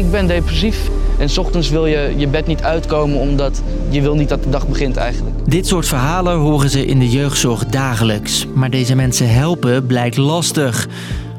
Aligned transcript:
ik 0.00 0.10
ben 0.10 0.26
depressief. 0.26 0.90
En 1.18 1.28
s 1.28 1.38
ochtends 1.38 1.70
wil 1.70 1.86
je 1.86 2.14
je 2.16 2.28
bed 2.28 2.46
niet 2.46 2.62
uitkomen 2.62 3.18
omdat 3.18 3.62
je 3.88 4.00
wil 4.00 4.14
niet 4.14 4.28
dat 4.28 4.42
de 4.42 4.50
dag 4.50 4.68
begint 4.68 4.96
eigenlijk. 4.96 5.36
Dit 5.46 5.66
soort 5.66 5.86
verhalen 5.86 6.38
horen 6.38 6.70
ze 6.70 6.86
in 6.86 6.98
de 6.98 7.08
jeugdzorg 7.08 7.66
dagelijks. 7.66 8.46
Maar 8.54 8.70
deze 8.70 8.94
mensen 8.94 9.32
helpen 9.32 9.86
blijkt 9.86 10.16
lastig. 10.16 10.88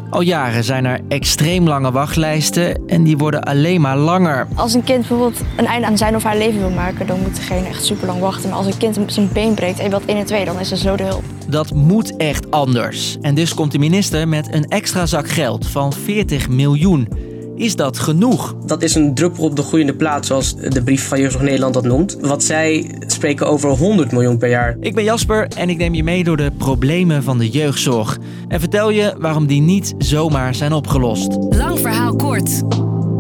Al 0.09 0.21
jaren 0.21 0.63
zijn 0.63 0.85
er 0.85 0.99
extreem 1.07 1.67
lange 1.67 1.91
wachtlijsten 1.91 2.87
en 2.87 3.03
die 3.03 3.17
worden 3.17 3.43
alleen 3.43 3.81
maar 3.81 3.97
langer. 3.97 4.47
Als 4.55 4.73
een 4.73 4.83
kind 4.83 5.07
bijvoorbeeld 5.07 5.41
een 5.57 5.65
einde 5.65 5.87
aan 5.87 5.97
zijn 5.97 6.15
of 6.15 6.23
haar 6.23 6.37
leven 6.37 6.59
wil 6.59 6.69
maken, 6.69 7.07
dan 7.07 7.19
moet 7.21 7.35
degene 7.35 7.67
echt 7.67 7.85
super 7.85 8.07
lang 8.07 8.19
wachten. 8.19 8.49
Maar 8.49 8.57
als 8.57 8.67
een 8.67 8.77
kind 8.77 8.99
zijn 9.05 9.29
been 9.33 9.53
breekt 9.53 9.79
en 9.79 9.89
wilt 9.89 10.05
1 10.05 10.17
en 10.17 10.25
2, 10.25 10.45
dan 10.45 10.59
is 10.59 10.71
er 10.71 10.77
zo 10.77 10.95
de 10.95 11.03
hulp. 11.03 11.23
Dat 11.47 11.73
moet 11.73 12.17
echt 12.17 12.51
anders. 12.51 13.17
En 13.21 13.35
dus 13.35 13.53
komt 13.53 13.71
de 13.71 13.79
minister 13.79 14.27
met 14.27 14.53
een 14.53 14.65
extra 14.65 15.05
zak 15.05 15.29
geld 15.29 15.67
van 15.67 15.93
40 15.93 16.49
miljoen. 16.49 17.30
Is 17.55 17.75
dat 17.75 17.99
genoeg? 17.99 18.55
Dat 18.65 18.83
is 18.83 18.95
een 18.95 19.13
druppel 19.13 19.43
op 19.43 19.55
de 19.55 19.61
groeiende 19.61 19.95
plaat, 19.95 20.25
zoals 20.25 20.55
de 20.55 20.83
brief 20.83 21.07
van 21.07 21.19
Jeugdzorg 21.19 21.43
Nederland 21.43 21.73
dat 21.73 21.83
noemt. 21.83 22.17
Wat 22.21 22.43
zij 22.43 22.95
spreken 23.07 23.47
over 23.47 23.69
100 23.69 24.11
miljoen 24.11 24.37
per 24.37 24.49
jaar. 24.49 24.77
Ik 24.79 24.95
ben 24.95 25.03
Jasper 25.03 25.47
en 25.47 25.69
ik 25.69 25.77
neem 25.77 25.93
je 25.93 26.03
mee 26.03 26.23
door 26.23 26.37
de 26.37 26.51
problemen 26.57 27.23
van 27.23 27.37
de 27.37 27.49
jeugdzorg. 27.49 28.17
En 28.47 28.59
vertel 28.59 28.89
je 28.89 29.15
waarom 29.19 29.47
die 29.47 29.61
niet 29.61 29.93
zomaar 29.97 30.55
zijn 30.55 30.73
opgelost. 30.73 31.37
Lang 31.49 31.79
verhaal 31.79 32.15
kort. 32.15 32.61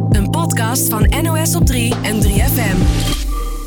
Een 0.09 0.29
podcast 0.29 0.89
van 0.89 1.13
NOS 1.23 1.55
op 1.55 1.65
3 1.65 1.93
en 2.01 2.23
3FM. 2.23 2.77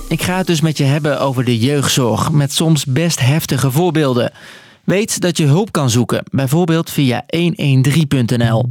Ik 0.09 0.23
ga 0.23 0.37
het 0.37 0.47
dus 0.47 0.61
met 0.61 0.79
je 0.79 0.85
hebben 0.85 1.21
over 1.21 1.45
de 1.45 1.59
jeugdzorg, 1.59 2.33
met 2.33 2.53
soms 2.53 2.85
best 2.85 3.21
heftige 3.21 3.71
voorbeelden. 3.71 4.33
Weet 4.85 5.21
dat 5.21 5.37
je 5.37 5.47
hulp 5.47 5.73
kan 5.73 5.91
zoeken, 5.91 6.25
bijvoorbeeld 6.31 6.91
via 6.91 7.25
113.nl. 7.37 8.65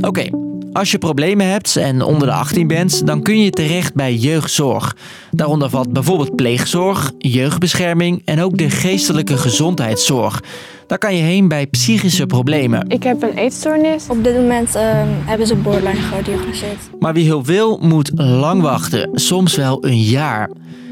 Oké, 0.00 0.28
als 0.74 0.90
je 0.90 0.98
problemen 0.98 1.50
hebt 1.50 1.76
en 1.76 2.02
onder 2.02 2.28
de 2.28 2.34
18 2.34 2.66
bent, 2.66 3.06
dan 3.06 3.22
kun 3.22 3.42
je 3.42 3.50
terecht 3.50 3.94
bij 3.94 4.14
jeugdzorg. 4.14 4.96
Daaronder 5.30 5.70
valt 5.70 5.92
bijvoorbeeld 5.92 6.36
pleegzorg, 6.36 7.12
jeugdbescherming 7.18 8.22
en 8.24 8.40
ook 8.40 8.58
de 8.58 8.70
geestelijke 8.70 9.36
gezondheidszorg. 9.36 10.42
Daar 10.86 10.98
kan 10.98 11.16
je 11.16 11.22
heen 11.22 11.48
bij 11.48 11.66
psychische 11.66 12.26
problemen. 12.26 12.88
Ik 12.88 13.02
heb 13.02 13.22
een 13.22 13.34
eetstoornis. 13.34 14.06
Op 14.08 14.24
dit 14.24 14.34
moment 14.34 14.74
ehm, 14.74 15.08
hebben 15.24 15.46
ze 15.46 15.54
borderline 15.54 16.00
gediagnoseerd. 16.00 16.78
Maar 16.98 17.14
wie 17.14 17.28
hulp 17.28 17.46
wil, 17.46 17.78
moet 17.82 18.10
lang 18.14 18.62
wachten, 18.62 19.10
soms 19.12 19.56
wel 19.56 19.84
een 19.84 20.00
jaar. 20.00 20.50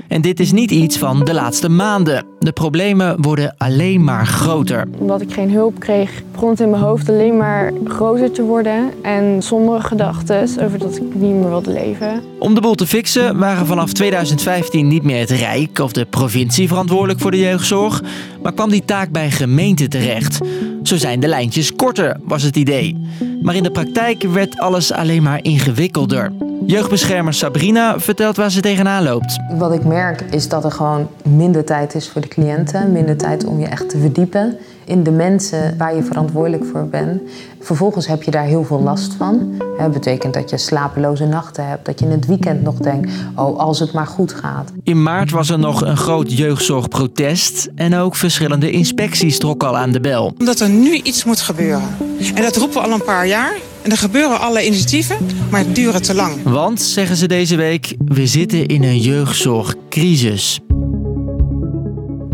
En 0.09 0.21
dit 0.21 0.41
is 0.41 0.53
niet 0.53 0.71
iets 0.71 0.99
van 0.99 1.25
de 1.25 1.35
laatste 1.35 1.69
maanden. 1.69 2.25
De 2.39 2.53
problemen 2.53 3.23
worden 3.23 3.55
alleen 3.59 4.05
maar 4.05 4.27
groter. 4.27 4.89
Omdat 4.99 5.21
ik 5.21 5.33
geen 5.33 5.51
hulp 5.51 5.79
kreeg, 5.79 6.23
begon 6.33 6.51
het 6.51 6.61
in 6.61 6.71
mijn 6.71 6.83
hoofd 6.83 7.09
alleen 7.09 7.37
maar 7.37 7.73
groter 7.85 8.31
te 8.31 8.43
worden. 8.43 8.91
En 9.03 9.43
sombere 9.43 9.81
gedachten 9.81 10.49
over 10.65 10.79
dat 10.79 10.97
ik 10.97 11.03
niet 11.15 11.35
meer 11.35 11.49
wilde 11.49 11.73
leven. 11.73 12.23
Om 12.39 12.55
de 12.55 12.61
boel 12.61 12.75
te 12.75 12.87
fixen 12.87 13.39
waren 13.39 13.67
vanaf 13.67 13.93
2015 13.93 14.89
niet 14.89 15.03
meer 15.03 15.21
het 15.21 15.31
Rijk 15.31 15.79
of 15.79 15.93
de 15.93 16.05
provincie 16.05 16.69
verantwoordelijk 16.69 17.21
voor 17.21 17.31
de 17.31 17.39
jeugdzorg, 17.39 18.03
maar 18.43 18.53
kwam 18.53 18.71
die 18.71 18.85
taak 18.85 19.11
bij 19.11 19.31
gemeenten 19.31 19.89
terecht. 19.91 20.39
Zo 20.83 20.97
zijn 20.97 21.21
de 21.21 21.29
lijntjes 21.29 21.75
korter, 21.75 22.17
was 22.25 22.43
het 22.43 22.57
idee. 22.57 22.97
Maar 23.43 23.55
in 23.55 23.63
de 23.63 23.71
praktijk 23.71 24.23
werd 24.23 24.59
alles 24.59 24.93
alleen 24.93 25.23
maar 25.23 25.45
ingewikkelder. 25.45 26.33
Jeugdbeschermer 26.67 27.35
Sabrina 27.35 28.01
vertelt 28.01 28.37
waar 28.37 28.51
ze 28.51 28.61
tegenaan 28.61 29.03
loopt. 29.03 29.39
Wat 29.59 29.73
ik 29.73 29.85
merk 29.85 30.21
is 30.31 30.49
dat 30.49 30.65
er 30.65 30.73
gewoon 30.73 31.09
minder 31.25 31.65
tijd 31.65 31.95
is 31.95 32.09
voor 32.09 32.21
de 32.21 32.29
cliënten, 32.29 32.93
minder 32.93 33.17
tijd 33.17 33.45
om 33.45 33.61
je 33.61 33.67
echt 33.67 33.89
te 33.89 33.99
verdiepen 33.99 34.57
in 34.85 35.03
de 35.03 35.11
mensen 35.11 35.75
waar 35.79 35.95
je 35.95 36.03
verantwoordelijk 36.03 36.65
voor 36.73 36.87
bent. 36.87 37.23
Vervolgens 37.61 38.07
heb 38.07 38.23
je 38.23 38.31
daar 38.31 38.45
heel 38.45 38.65
veel 38.65 38.81
last 38.81 39.15
van. 39.15 39.63
Dat 39.79 39.93
betekent 39.93 40.35
dat 40.35 40.51
je 40.51 40.59
slapeloze 40.59 41.27
nachten 41.27 41.69
hebt, 41.69 41.87
dat 41.87 41.99
je 41.99 42.05
in 42.05 42.11
het 42.11 42.27
weekend 42.27 42.63
nog 42.63 42.75
denkt, 42.75 43.13
oh 43.37 43.59
als 43.59 43.79
het 43.79 43.93
maar 43.93 44.07
goed 44.07 44.33
gaat. 44.33 44.73
In 44.83 45.03
maart 45.03 45.31
was 45.31 45.51
er 45.51 45.59
nog 45.59 45.85
een 45.85 45.97
groot 45.97 46.37
jeugdzorgprotest 46.37 47.69
en 47.75 47.95
ook 47.95 48.17
verschillende 48.17 48.71
inspecties 48.71 49.39
trokken 49.39 49.69
al 49.69 49.77
aan 49.77 49.93
de 49.93 50.01
bel. 50.01 50.35
Omdat 50.39 50.61
er 50.61 50.69
nu 50.69 50.95
iets 50.95 51.25
moet 51.25 51.41
gebeuren. 51.41 51.89
En 52.35 52.43
dat 52.43 52.57
roepen 52.57 52.83
we 52.83 52.89
al 52.89 52.93
een 52.93 53.05
paar 53.05 53.27
jaar. 53.27 53.55
En 53.83 53.91
er 53.91 53.97
gebeuren 53.97 54.41
alle 54.41 54.67
initiatieven, 54.67 55.17
maar 55.51 55.61
het 55.61 55.75
duurt 55.75 56.05
te 56.05 56.15
lang. 56.15 56.43
Want, 56.43 56.81
zeggen 56.81 57.17
ze 57.17 57.29
deze 57.29 57.57
week, 57.57 57.95
we 58.05 58.27
zitten 58.27 58.67
in 58.67 58.83
een 58.83 58.99
jeugdzorgcrisis. 58.99 60.61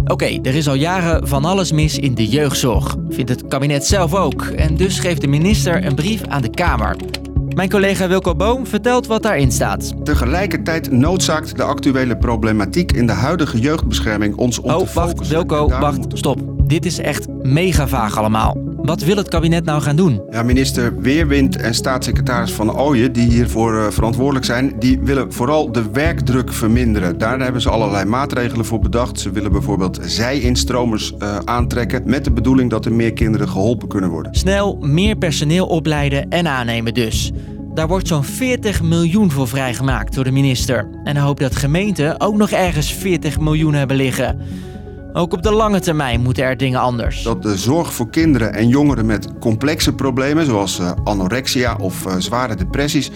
Oké, 0.05 0.39
er 0.43 0.55
is 0.55 0.69
al 0.69 0.75
jaren 0.75 1.29
van 1.29 1.45
alles 1.45 1.73
mis 1.73 1.99
in 1.99 2.15
de 2.15 2.27
jeugdzorg. 2.27 2.97
Vindt 3.09 3.31
het 3.31 3.49
kabinet 3.49 3.87
zelf 3.87 4.15
ook. 4.15 4.43
En 4.43 4.77
dus 4.77 4.97
schreef 4.97 5.19
de 5.19 5.27
minister 5.27 5.85
een 5.85 5.95
brief 5.95 6.21
aan 6.27 6.43
de 6.43 6.51
Kamer. 6.51 6.97
Mijn 7.55 7.71
collega 7.71 8.09
Wilco 8.09 8.35
Boom 8.35 8.67
vertelt 8.67 9.07
wat 9.07 9.23
daarin 9.23 9.53
staat. 9.53 10.05
Tegelijkertijd 10.05 10.91
noodzaakt 10.91 11.57
de 11.57 11.63
actuele 11.63 12.17
problematiek 12.17 12.93
in 12.93 13.07
de 13.07 13.13
huidige 13.13 13.61
jeugdbescherming 13.61 14.37
ons 14.37 14.59
om 14.59 14.71
oh, 14.71 14.79
te 14.79 14.93
wacht, 14.95 15.09
focussen. 15.11 15.37
Wilco, 15.37 15.69
wacht, 15.69 16.07
stop. 16.13 16.41
Dit 16.67 16.87
is 16.87 16.99
echt 16.99 17.27
mega 17.43 17.89
vaag 17.89 18.17
allemaal. 18.17 18.68
Wat 18.83 19.03
wil 19.03 19.17
het 19.17 19.29
kabinet 19.29 19.65
nou 19.65 19.83
gaan 19.83 19.97
doen? 19.97 20.23
Ja, 20.31 20.43
minister 20.43 21.01
Weerwind 21.01 21.57
en 21.57 21.75
staatssecretaris 21.75 22.53
Van 22.53 22.79
Ooyen, 22.79 23.13
die 23.13 23.29
hiervoor 23.29 23.75
uh, 23.75 23.87
verantwoordelijk 23.91 24.45
zijn, 24.45 24.73
die 24.79 25.01
willen 25.01 25.33
vooral 25.33 25.73
de 25.73 25.91
werkdruk 25.91 26.53
verminderen. 26.53 27.19
Daar 27.19 27.41
hebben 27.41 27.61
ze 27.63 27.71
allerlei 27.71 28.05
maatregelen 28.05 28.65
voor 28.65 28.79
bedacht. 28.79 29.21
Ze 29.21 29.31
willen 29.31 29.53
bijvoorbeeld 29.53 29.99
zij-instromers 30.03 31.13
uh, 31.19 31.39
aantrekken 31.45 32.03
met 32.05 32.25
de 32.25 32.31
bedoeling 32.31 32.71
dat 32.71 32.85
er 32.85 32.93
meer 32.93 33.13
kinderen 33.13 33.49
geholpen 33.49 33.89
kunnen 33.89 34.11
worden. 34.11 34.35
Snel 34.35 34.79
meer 34.81 35.17
personeel 35.17 35.67
opleiden 35.67 36.29
en 36.29 36.47
aannemen 36.47 36.95
dus. 36.95 37.33
Daar 37.75 37.89
wordt 37.89 38.09
zo'n 38.09 38.25
40 38.25 38.83
miljoen 38.83 39.31
voor 39.31 39.49
vrijgemaakt 39.49 40.15
door 40.15 40.25
de 40.25 40.31
minister. 40.31 40.89
En 41.05 41.17
hij 41.17 41.25
hoopt 41.25 41.41
dat 41.41 41.57
gemeenten 41.57 42.21
ook 42.21 42.37
nog 42.37 42.51
ergens 42.51 42.93
40 42.93 43.41
miljoen 43.41 43.75
hebben 43.75 43.97
liggen. 43.97 44.41
Ook 45.19 45.33
op 45.33 45.43
de 45.43 45.53
lange 45.53 45.81
termijn 45.81 46.21
moeten 46.21 46.45
er 46.45 46.57
dingen 46.57 46.81
anders. 46.81 47.23
Dat 47.23 47.43
de 47.43 47.57
zorg 47.57 47.93
voor 47.93 48.11
kinderen 48.11 48.55
en 48.55 48.69
jongeren 48.69 49.07
met 49.07 49.29
complexe 49.41 49.95
problemen, 49.95 50.47
zoals 50.47 50.81
uh, 50.81 50.93
anorexia 51.05 51.77
of 51.81 52.07
uh, 52.07 52.15
zware 52.19 52.55
depressies, 52.55 53.11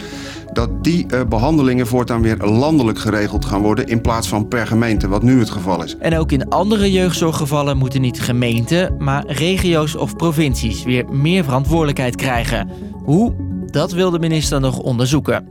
dat 0.52 0.84
die 0.84 1.06
uh, 1.08 1.20
behandelingen 1.28 1.86
voortaan 1.86 2.22
weer 2.22 2.36
landelijk 2.36 2.98
geregeld 2.98 3.44
gaan 3.44 3.62
worden 3.62 3.86
in 3.86 4.00
plaats 4.00 4.28
van 4.28 4.48
per 4.48 4.66
gemeente, 4.66 5.08
wat 5.08 5.22
nu 5.22 5.38
het 5.38 5.50
geval 5.50 5.84
is. 5.84 5.96
En 5.96 6.18
ook 6.18 6.32
in 6.32 6.48
andere 6.48 6.92
jeugdzorggevallen 6.92 7.76
moeten 7.76 8.00
niet 8.00 8.20
gemeenten, 8.20 8.94
maar 8.98 9.26
regio's 9.26 9.96
of 9.96 10.16
provincies 10.16 10.82
weer 10.82 11.04
meer 11.08 11.44
verantwoordelijkheid 11.44 12.16
krijgen. 12.16 12.68
Hoe? 13.04 13.34
Dat 13.66 13.92
wil 13.92 14.10
de 14.10 14.18
minister 14.18 14.60
nog 14.60 14.78
onderzoeken. 14.78 15.48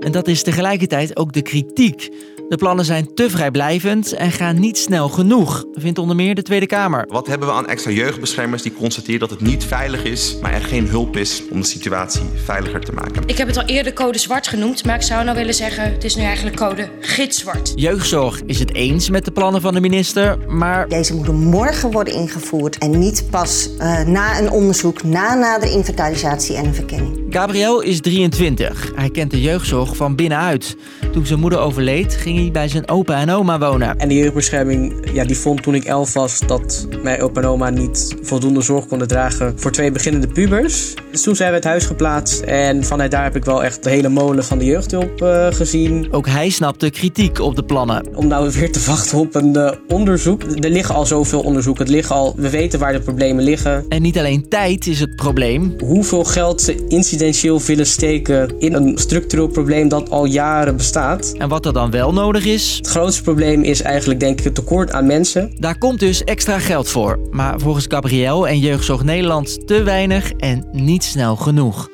En 0.00 0.12
dat 0.12 0.28
is 0.28 0.42
tegelijkertijd 0.42 1.16
ook 1.16 1.32
de 1.32 1.42
kritiek. 1.42 2.10
De 2.48 2.56
plannen 2.58 2.84
zijn 2.84 3.14
te 3.14 3.30
vrijblijvend 3.30 4.12
en 4.12 4.32
gaan 4.32 4.60
niet 4.60 4.78
snel 4.78 5.08
genoeg, 5.08 5.64
vindt 5.72 5.98
onder 5.98 6.16
meer 6.16 6.34
de 6.34 6.42
Tweede 6.42 6.66
Kamer. 6.66 7.04
Wat 7.08 7.26
hebben 7.26 7.48
we 7.48 7.54
aan 7.54 7.66
extra 7.66 7.90
jeugdbeschermers 7.90 8.62
die 8.62 8.74
constateren 8.74 9.20
dat 9.20 9.30
het 9.30 9.40
niet 9.40 9.64
veilig 9.64 10.04
is, 10.04 10.36
maar 10.40 10.52
er 10.52 10.62
geen 10.62 10.88
hulp 10.88 11.16
is 11.16 11.42
om 11.50 11.60
de 11.60 11.66
situatie 11.66 12.22
veiliger 12.44 12.80
te 12.80 12.92
maken? 12.92 13.22
Ik 13.26 13.38
heb 13.38 13.46
het 13.46 13.56
al 13.56 13.64
eerder 13.64 13.92
code 13.92 14.18
zwart 14.18 14.48
genoemd, 14.48 14.84
maar 14.84 14.94
ik 14.94 15.02
zou 15.02 15.24
nou 15.24 15.36
willen 15.36 15.54
zeggen, 15.54 15.92
het 15.92 16.04
is 16.04 16.16
nu 16.16 16.22
eigenlijk 16.22 16.56
code 16.56 16.88
gitzwart. 17.00 17.72
Jeugdzorg 17.74 18.40
is 18.46 18.58
het 18.58 18.74
eens 18.74 19.10
met 19.10 19.24
de 19.24 19.32
plannen 19.32 19.60
van 19.60 19.74
de 19.74 19.80
minister, 19.80 20.38
maar... 20.48 20.88
Deze 20.88 21.14
moeten 21.14 21.34
morgen 21.34 21.90
worden 21.90 22.14
ingevoerd 22.14 22.78
en 22.78 22.98
niet 22.98 23.24
pas 23.30 23.68
uh, 23.78 24.00
na 24.00 24.38
een 24.38 24.50
onderzoek, 24.50 25.02
na 25.02 25.34
nadere 25.34 25.72
inventarisatie 25.72 26.56
en 26.56 26.64
een 26.64 26.74
verkenning. 26.74 27.21
Gabriel 27.32 27.80
is 27.80 28.00
23. 28.00 28.92
Hij 28.94 29.10
kent 29.10 29.30
de 29.30 29.40
jeugdzorg 29.40 29.96
van 29.96 30.16
binnenuit. 30.16 30.76
Toen 31.12 31.26
zijn 31.26 31.40
moeder 31.40 31.58
overleed, 31.58 32.14
ging 32.14 32.38
hij 32.38 32.50
bij 32.50 32.68
zijn 32.68 32.88
opa 32.88 33.20
en 33.20 33.30
oma 33.30 33.58
wonen. 33.58 33.98
En 33.98 34.08
de 34.08 34.14
jeugdbescherming 34.14 34.94
ja, 35.12 35.24
die 35.24 35.36
vond 35.36 35.62
toen 35.62 35.74
ik 35.74 35.84
elf 35.84 36.12
was 36.12 36.40
dat 36.46 36.88
mijn 37.02 37.20
opa 37.20 37.40
en 37.40 37.46
oma 37.46 37.70
niet 37.70 38.16
voldoende 38.22 38.60
zorg 38.60 38.86
konden 38.86 39.08
dragen 39.08 39.52
voor 39.56 39.70
twee 39.70 39.92
beginnende 39.92 40.26
pubers. 40.26 40.94
Dus 41.10 41.22
toen 41.22 41.36
zijn 41.36 41.48
we 41.48 41.54
het 41.54 41.64
huis 41.64 41.84
geplaatst 41.84 42.40
en 42.40 42.84
vanuit 42.84 43.10
daar 43.10 43.22
heb 43.22 43.36
ik 43.36 43.44
wel 43.44 43.64
echt 43.64 43.82
de 43.82 43.90
hele 43.90 44.08
molen 44.08 44.44
van 44.44 44.58
de 44.58 44.64
jeugdhulp 44.64 45.22
uh, 45.22 45.46
gezien. 45.50 46.08
Ook 46.10 46.26
hij 46.26 46.50
snapte 46.50 46.90
kritiek 46.90 47.40
op 47.40 47.56
de 47.56 47.64
plannen. 47.64 48.06
Om 48.14 48.26
nou 48.26 48.50
weer 48.50 48.72
te 48.72 48.84
wachten 48.86 49.18
op 49.18 49.34
een 49.34 49.56
uh, 49.56 49.70
onderzoek. 49.88 50.42
Er 50.42 50.70
liggen 50.70 50.94
al 50.94 51.06
zoveel 51.06 51.40
onderzoeken. 51.40 51.84
Het 51.84 51.92
liggen 51.92 52.14
al, 52.14 52.34
we 52.36 52.50
weten 52.50 52.78
waar 52.78 52.92
de 52.92 53.00
problemen 53.00 53.44
liggen. 53.44 53.84
En 53.88 54.02
niet 54.02 54.18
alleen 54.18 54.48
tijd 54.48 54.86
is 54.86 55.00
het 55.00 55.16
probleem. 55.16 55.74
Hoeveel 55.78 56.24
geld 56.24 56.60
ze 56.60 56.84
incidentieel 57.26 57.66
willen 57.66 57.86
steken 57.86 58.54
in 58.58 58.74
een 58.74 58.98
structureel 58.98 59.46
probleem 59.46 59.88
dat 59.88 60.10
al 60.10 60.24
jaren 60.24 60.76
bestaat. 60.76 61.34
En 61.38 61.48
wat 61.48 61.66
er 61.66 61.72
dan 61.72 61.90
wel 61.90 62.12
nodig 62.12 62.44
is? 62.44 62.76
Het 62.76 62.86
grootste 62.86 63.22
probleem 63.22 63.62
is 63.62 63.82
eigenlijk 63.82 64.20
denk 64.20 64.38
ik 64.38 64.44
het 64.44 64.54
tekort 64.54 64.92
aan 64.92 65.06
mensen. 65.06 65.52
Daar 65.58 65.78
komt 65.78 66.00
dus 66.00 66.24
extra 66.24 66.58
geld 66.58 66.88
voor. 66.88 67.18
Maar 67.30 67.60
volgens 67.60 67.84
Gabriel 67.88 68.48
en 68.48 68.58
Jeugdzorg 68.58 69.04
Nederland 69.04 69.66
te 69.66 69.82
weinig 69.82 70.32
en 70.32 70.66
niet 70.72 71.04
snel 71.04 71.36
genoeg. 71.36 71.88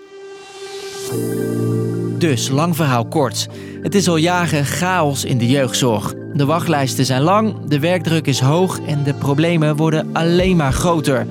Dus, 2.18 2.48
lang 2.48 2.76
verhaal 2.76 3.06
kort. 3.06 3.48
Het 3.82 3.94
is 3.94 4.08
al 4.08 4.16
jaren 4.16 4.64
chaos 4.64 5.24
in 5.24 5.38
de 5.38 5.46
jeugdzorg. 5.46 6.14
De 6.32 6.44
wachtlijsten 6.44 7.04
zijn 7.04 7.22
lang, 7.22 7.54
de 7.68 7.78
werkdruk 7.78 8.26
is 8.26 8.40
hoog 8.40 8.80
en 8.86 9.02
de 9.02 9.14
problemen 9.14 9.76
worden 9.76 10.08
alleen 10.12 10.56
maar 10.56 10.72
groter. 10.72 11.26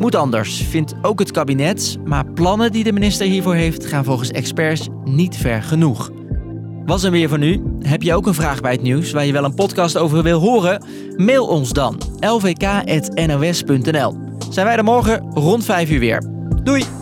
Moet 0.00 0.14
anders, 0.14 0.62
vindt 0.62 0.94
ook 1.02 1.18
het 1.18 1.30
kabinet. 1.30 1.98
Maar 2.04 2.32
plannen 2.32 2.72
die 2.72 2.84
de 2.84 2.92
minister 2.92 3.26
hiervoor 3.26 3.54
heeft 3.54 3.86
gaan 3.86 4.04
volgens 4.04 4.30
experts 4.30 4.88
niet 5.04 5.36
ver 5.36 5.62
genoeg. 5.62 6.10
Was 6.84 7.02
er 7.02 7.10
weer 7.10 7.28
voor 7.28 7.38
nu? 7.38 7.62
Heb 7.80 8.02
je 8.02 8.14
ook 8.14 8.26
een 8.26 8.34
vraag 8.34 8.60
bij 8.60 8.72
het 8.72 8.82
nieuws 8.82 9.12
waar 9.12 9.26
je 9.26 9.32
wel 9.32 9.44
een 9.44 9.54
podcast 9.54 9.96
over 9.96 10.22
wil 10.22 10.40
horen? 10.40 10.84
Mail 11.16 11.46
ons 11.46 11.72
dan 11.72 11.98
lvk.nos.nl. 12.20 14.14
Zijn 14.50 14.66
wij 14.66 14.76
er 14.76 14.84
morgen 14.84 15.30
rond 15.34 15.64
5 15.64 15.90
uur 15.90 16.00
weer. 16.00 16.22
Doei! 16.62 16.99